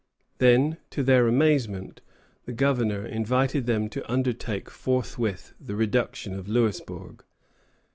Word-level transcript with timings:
Then, 0.39 0.77
to 0.89 1.03
their 1.03 1.27
amazement, 1.27 2.01
the 2.45 2.53
Governor 2.53 3.05
invited 3.05 3.67
them 3.67 3.87
to 3.89 4.11
undertake 4.11 4.67
forthwith 4.67 5.53
the 5.61 5.75
reduction 5.75 6.33
of 6.33 6.47
Louisbourg. 6.47 7.23